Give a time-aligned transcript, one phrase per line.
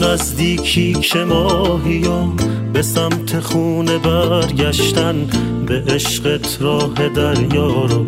[0.00, 2.32] نزدیکی که ماهیا
[2.72, 5.26] به سمت خونه برگشتن
[5.66, 8.06] به عشقت راه دریا رو.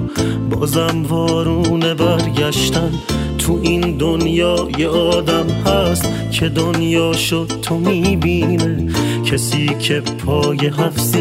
[0.51, 2.91] بازم وارونه برگشتن
[3.39, 8.93] تو این دنیا یه آدم هست که دنیا شد تو می‌بینه.
[9.25, 11.17] کسی که پای هفت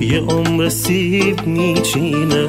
[0.00, 2.46] یه عمر سیب میچینه.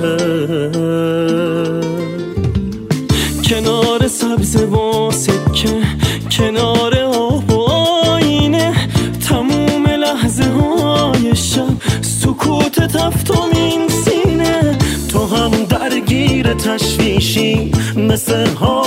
[3.50, 5.81] کنار سبز و سکه
[6.31, 6.88] کنار
[18.20, 18.78] تشویشی مثل حالی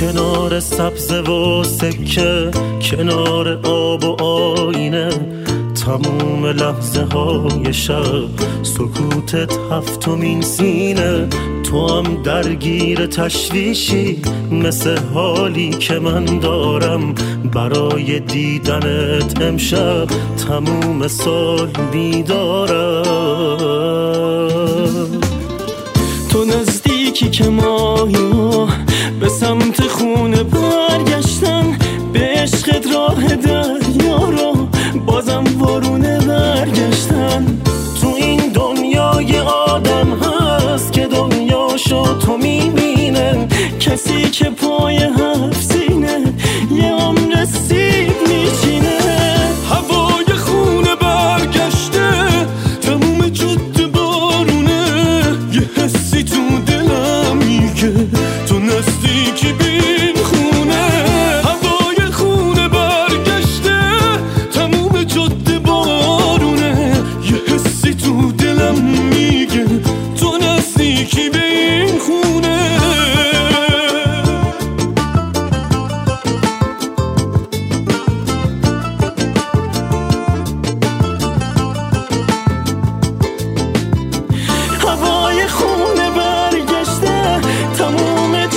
[0.00, 2.50] کنار سبز و سکه
[2.82, 5.08] کنار آب و آینه.
[5.84, 8.28] تموم لحظه های شب
[8.62, 11.28] سکوتت هفتمین سینه.
[11.62, 17.14] تو هم درگیر تشویشی مثل حالی که من دارم.
[17.54, 20.06] برای دیدنت امشب
[20.48, 23.06] تموم سال بیدارم.
[26.28, 27.65] تو نزدیکی که ماهی
[32.92, 34.68] راه دریا رو
[35.06, 36.15] بازم وارونه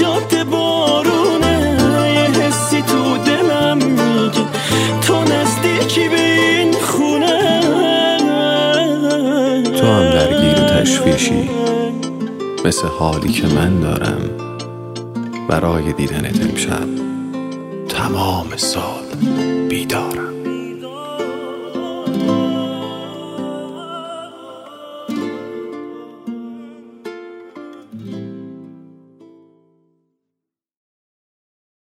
[0.10, 1.78] جاده بارونه
[2.16, 4.46] یه حسی تو دلم میگه.
[5.02, 7.60] تو نزدیکی به این خونه.
[9.80, 11.50] تو هم درگیر تشویشی.
[12.66, 14.30] مثل حالی که من دارم
[15.50, 16.88] برای دیدنت امشب.
[17.90, 19.04] تمام سال
[19.70, 20.39] بیدارم.